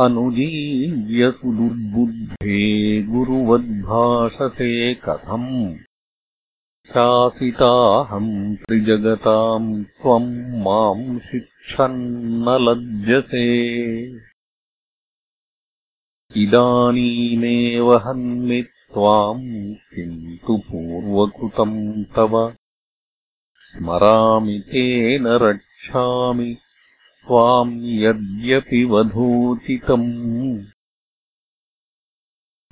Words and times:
अनुजीव्यसुदुर्बुद्धे 0.01 2.59
गुरुवद्भाषते 3.03 4.95
कथम् 4.95 5.77
शासिताहम् 6.89 8.57
त्रिजगताम् 8.57 9.85
त्वम् 9.85 10.63
माम् 10.65 11.21
शिक्षन्न 11.21 12.47
लज्जसे 12.49 13.45
इदानीमेव 16.37 17.97
हन्मि 17.97 18.63
त्वाम् 18.63 19.75
किन्तु 19.75 20.57
पूर्वकृतम् 20.57 22.05
तव। 22.05 22.49
स्मरामि 23.69 24.59
तेन 24.59 25.27
रक्षामि 25.27 26.57
त्वाम् 27.27 27.85
यद्यपि 27.85 28.85
वधूचितम् 28.85 30.63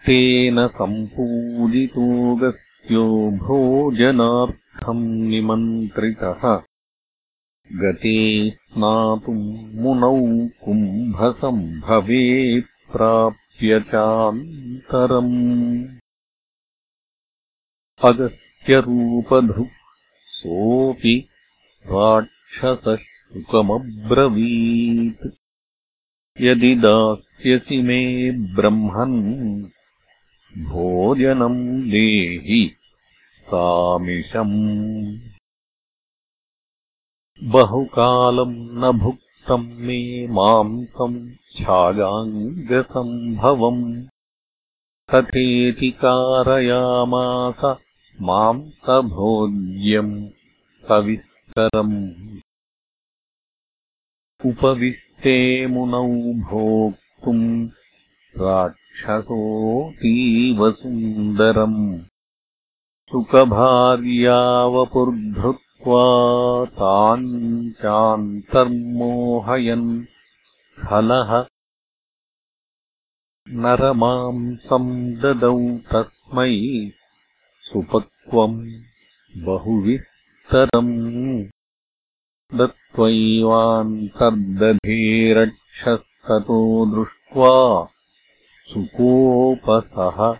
तेन 0.07 0.57
सम्पूजितोऽगस्त्यो 0.69 3.03
भोजनार्थम् 3.43 5.05
निमन्त्रितः। 5.31 6.43
गते 7.83 8.17
स्नातुम् 8.51 9.45
मुनौ 9.83 10.17
कुम्भसम्भवे 10.65 12.25
प्राप्य 12.93 13.81
चान्तरम् 13.81 15.37
अगस्त्यरूपधुः 18.11 19.71
सोऽपि 20.41 21.15
राक्षसः 21.87 23.10
सुखमब्रवीत्। 23.31 25.29
यदि 26.41 26.75
दास्यसि 26.75 27.83
मे 27.83 28.31
ब्रह्मन् 28.31 29.65
भोजनम् 30.65 31.91
देहि 31.91 32.71
सामिषम्। 33.41 35.19
बहुकालम् 37.43 38.55
न 38.55 38.99
भुक्तम् 38.99 39.73
मे 39.73 40.29
मांसम् 40.29 41.31
छागाङ्गसम्भवम् 41.59 44.05
तथेति 45.13 45.91
कारयामास 45.91 47.77
मांसभोज्यम् 48.21 50.29
सविस्तरम् 50.89 52.11
उपविष्टे 54.49 55.33
मुनौ 55.71 56.03
भोक्तुम् 56.51 57.49
राक्षसोऽतीव 58.43 59.11
सुन्दरम् 60.81 61.83
सुखभार्यावपुर्धृत्वा 63.11 66.05
ताम् 66.79 67.27
चान्तर्मोहयन् 67.83 69.91
खलः 70.87 71.31
नरमांसम् 73.65 74.91
ददौ 75.23 75.59
तस्मै 75.93 76.55
सुपक्वम् 77.69 78.59
बहुविस्तरम् 79.47 80.93
दत्त्वैवान्तर्दधे 82.91 85.33
रक्षस्ततो 85.33 86.87
दृष्ट्वा 86.87 87.89
सुकोपसः 88.71 90.39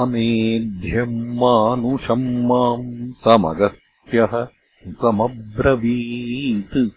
अमेध्यम् 0.00 1.36
मानुषम् 1.36 2.46
माम् 2.46 3.12
समगस्त्यः 3.12 4.48
सुखमब्रवीत् 4.80 6.90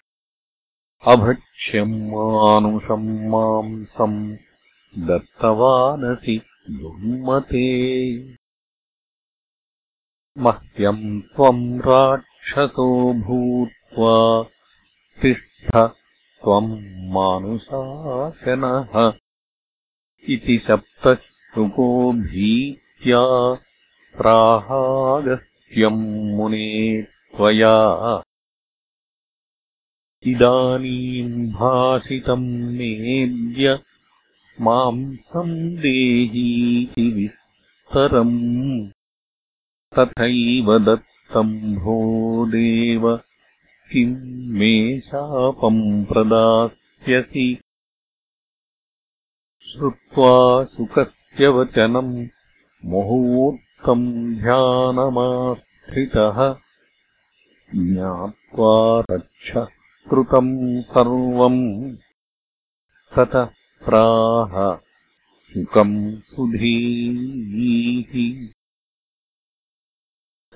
अभक्ष्यम् 1.07 2.07
मानुषम् 2.07 3.27
मांसम् 3.27 4.35
दत्तवानसि 5.07 6.41
दुर्मते। 6.69 7.67
मह्यम् 10.37 11.21
त्वम् 11.21 11.79
राट् 11.79 12.32
क्षसो 12.43 13.13
भूत्वा 13.13 14.45
तिष्ठ 15.21 15.75
त्वम् 15.75 17.13
मानुषाशनः 17.13 19.13
इति 20.29 20.57
सप्तश्रुको 20.57 22.11
भीत्या 22.11 23.57
प्राहागस्त्यम् 24.17 26.37
मुने 26.37 27.01
त्वया। 27.01 28.23
इदानीम् 30.27 31.47
भाषितम् 31.47 32.49
मेद्य 32.49 33.79
माम् 34.61 35.15
सन्देहीति 35.15 37.11
विस्तरम्। 37.11 38.91
तथैव 39.99 40.79
दत् 40.79 41.12
सम्भो 41.29 42.45
देव 42.45 43.19
किम् 43.91 44.57
मे 44.57 44.99
शापम् 44.99 46.05
प्रदास्यसि। 46.05 47.61
श्रुत्वा 49.61 50.65
शुकस्य 50.65 51.47
वचनम् 51.47 52.27
मुहूर्तम् 52.85 54.35
ध्यानमास्थितः। 54.35 56.55
ज्ञात्वा 57.75 59.03
रक्ष 59.11 59.69
कृतम् 60.09 60.81
सर्वम् 60.81 61.95
ततः 63.15 63.49
प्राह 63.89 64.77
शुकम् 65.53 66.17
सुधीः 66.17 68.11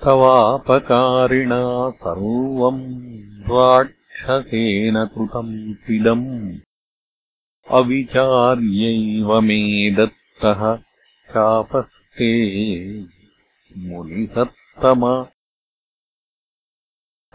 तवापकारिणा 0.04 1.90
सर्वम् 1.90 3.50
राक्षसेन 3.50 5.06
कृतम् 5.06 5.74
पिदम् 5.74 6.56
अविचार्यैव 7.70 9.40
मे 9.40 9.90
दत्तः 9.90 10.78
शापस्ते 11.28 12.28
मुनिसत्तम। 13.78 15.26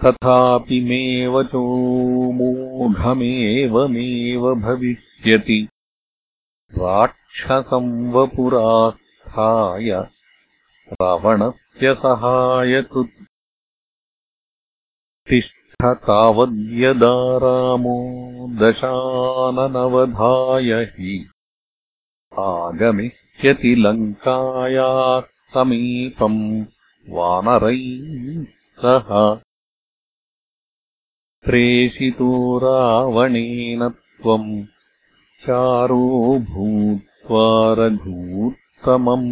तथापि 0.06 0.82
मे 0.82 1.28
वचो 1.28 2.32
मूढमेवमेव 2.32 4.56
भविष्यति। 4.56 5.68
राक्षसम् 6.78 8.14
वपुरास्थाय 8.14 10.13
रावणस्य 11.02 11.94
सहायकृत् 11.94 13.22
तिष्ठ 15.30 15.84
तावद्यदा 15.84 17.14
रामो 17.44 17.98
दशाननवधाय 18.62 20.72
हि 20.94 21.16
आगमिष्यति 22.40 23.76
लङ्कायाः 23.76 25.22
समीपम् 25.54 26.44
वानरैः 27.10 28.44
सह। 28.84 29.10
प्रेषितो 31.46 32.32
रावणेन 32.64 33.88
त्वम् 33.90 34.64
चारो 35.46 36.06
भूत्वा 36.40 37.46
रघूत्तमम् 37.80 39.30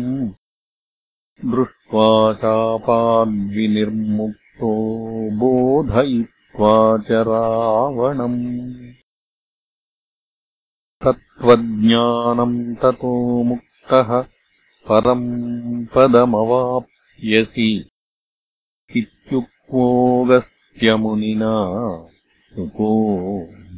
दृष्ट्वा 1.46 2.34
शापाद्विनिर्मुक्तो 2.34 4.72
बोधयित्वा 5.40 6.98
च 6.98 7.12
रावणम्। 7.12 8.94
तत्त्वज्ञानम् 11.04 12.76
ततो 12.76 13.44
मुक्तः 13.44 14.26
परम् 14.90 15.86
पदमवाप्स्यसि 15.96 17.90
इत्युक्त्वोऽगस्त्यमुनिना 18.96 21.54
सुको 22.56 22.92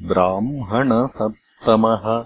ब्राह्मणसत्तमः। 0.07 2.25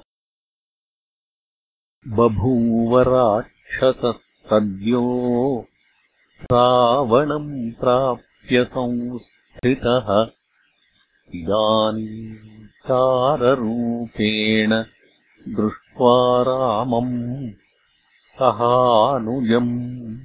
बभूव 2.07 3.01
राक्षसः 3.01 4.26
सद्यो 4.47 5.65
रावणम् 6.43 7.71
प्राप्य 7.71 8.63
संस्थितः। 8.63 10.27
इदानीम् 11.35 12.67
चाररूपेण 12.67 14.83
दृष्ट्वा 15.55 16.41
रामम् 16.41 17.51
सहानुजम्। 18.23 20.17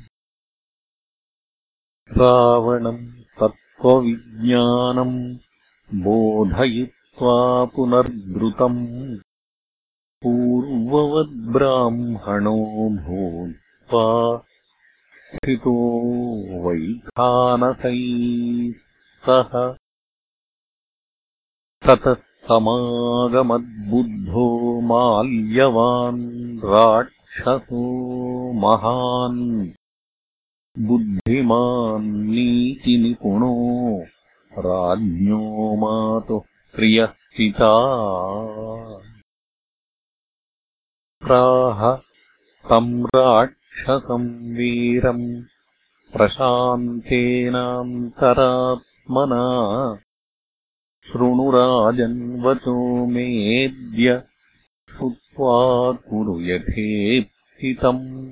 रावणम् 2.19 3.07
तत्त्वविज्ञानम् 3.41 5.37
बोधयित्वा 5.95 7.65
पुनर्द्रुतम्। 7.65 9.17
पूर्ववद्ब्राह्मणो 10.23 12.91
भूत् 12.91 13.62
स्थितो 13.95 15.77
वैखानसैः 16.69 18.75
सह 19.27 19.77
ततः 21.87 22.15
समागमद्बुद्धो 22.15 24.81
माल्यवान् 24.81 26.59
राक्षसो 26.59 28.53
महान् 28.53 29.71
बुद्धिमान् 30.89 32.05
नीतिनिपुणो 32.05 34.05
राज्ञो 34.59 35.77
मातुः 35.77 36.43
प्रियः 36.75 37.07
पिता। 37.07 37.73
प्राह 41.27 41.97
तम् 42.71 43.07
वीरम् 44.57 45.43
प्रशान्तेनान्तरात्मना। 46.13 47.05
शृणुराजन्वचो 51.09 53.07
मेद्य 53.07 54.23
श्रुत्वा 54.91 55.93
कुरु 55.93 56.41
यथेप्सितम्। 56.41 58.31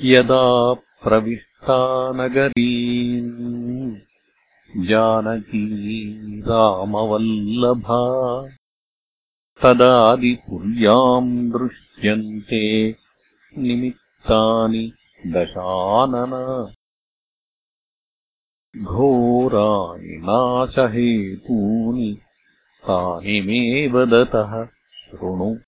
यदा 0.00 0.74
प्रविष्टा 0.74 2.12
नगरीम् 2.12 3.96
जानकी 4.86 5.86
रामवल्लभा। 6.40 7.98
तदादिपुर्याम् 9.62 11.52
दृश्यन्ते 11.96 12.94
निमित्तानि 13.58 14.92
दशानन। 15.26 16.66
घोराणि 18.82 20.04
नाशहेतूनि 20.04 22.18
तानि 22.84 23.40
मे 23.40 23.88
वदतः 23.88 24.66
शृणु। 24.66 25.58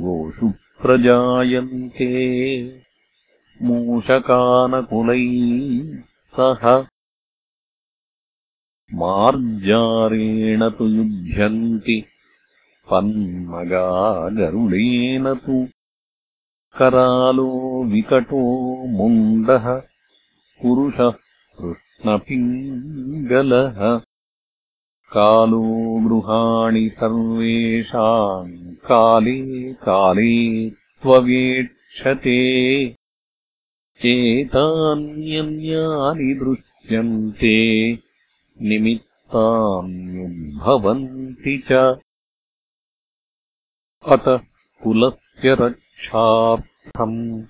गोषु 0.00 0.48
प्रजायन्ते 0.82 2.10
मूषकानकुलैः 3.62 6.02
सह 6.36 6.86
मार्जारेण 8.94 10.70
तु 10.70 10.86
युध्यन्ति 10.86 12.04
पन्मगागरुडेन 12.90 15.34
तु 15.34 15.68
करालो 16.78 17.48
विकटो 17.84 18.42
मुण्डः 18.96 19.82
पुरुषः 20.62 21.14
कृष्णपिङ्गलः। 21.60 24.00
कालो 25.12 25.62
गृहाणि 26.06 26.90
सर्वेषाम् 26.94 28.74
काले 28.74 29.72
काले 29.72 30.70
त्ववेक्षते 30.70 32.38
एतान्यन्यानि 34.04 36.34
दृश्यन्ते 36.34 37.98
निमित्तान्युद्भवन्ति 38.62 41.58
च। 41.58 41.98
अतः 44.08 44.40
कुलस्य 44.82 45.54
रक्षार्थम् 45.54 47.42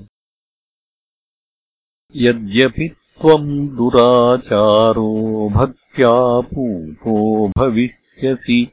यद्यपि 2.15 2.87
त्वम् 2.87 3.69
दुराचारो 3.69 5.49
भक्त्या 5.49 6.39
पूतो 6.39 7.47
भविष्यसि। 7.47 8.67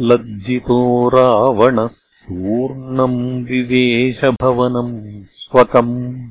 लज्जितो 0.00 1.08
रावणः 1.08 1.86
सूर्णम् 1.86 3.44
विवेशभवनम् 3.44 5.24
स्वकम्। 5.24 6.30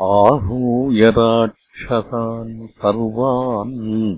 आहूय 0.00 1.10
राक्षसान् 1.10 2.68
सर्वान् 2.68 4.16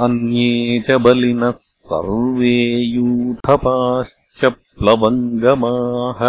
अन्ये 0.00 0.50
च 0.86 0.88
बलिनः 1.04 1.54
सर्वे 1.90 2.58
यूथपाश्च 2.94 4.40
प्लवङ्गमाः 4.44 6.20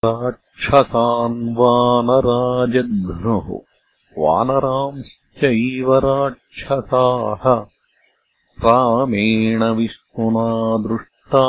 राक्षसान् 0.05 1.39
वानराजघ्नुः 1.59 3.49
वानरांश्चैव 4.25 5.93
राक्षसाः 6.07 7.45
रामेण 8.65 9.63
विष्णुना 9.79 10.49
दृष्टा 10.89 11.45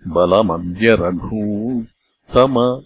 बलमद्य 0.09 0.91
रघूत्तम। 0.91 2.83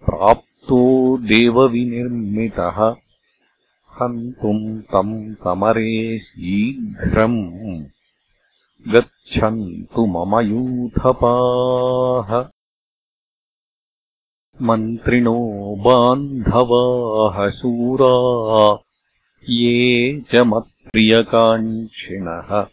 प्राप्तो 0.04 1.16
देवविनिर्मितः 1.16 3.01
हन्तुम् 3.92 4.82
तम् 4.82 5.34
समरे 5.34 6.18
शीघ्रम् 6.18 7.84
गच्छन्तु 8.92 10.06
मम 10.06 10.40
यूथपाः। 10.40 12.44
मन्त्रिणो 14.62 15.76
बान्धवाः 15.76 17.50
शूरा 17.50 18.78
ये 19.48 20.20
च 20.20 20.36
मत्प्रियकाङ्क्षिणः। 20.36 22.66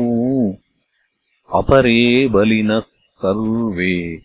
अपरे 1.58 2.28
बलिनः 2.28 2.82
सर्वे 3.12 4.22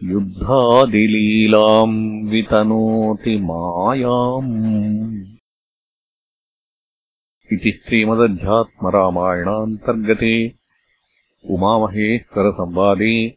युद्धादिलीलाम् 0.04 2.30
वितनोति 2.30 3.40
मायाम्। 3.40 5.24
इति 7.54 7.72
श्रीमदध्यात्मरामायणान्तर्गते 7.72 10.54
उमामहेश्वरसंवादे 11.50 13.34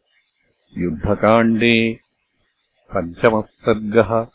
युद्धकाण्डे 0.79 1.99
पञ्चमः 2.94 3.40
सर्गः 3.40 4.27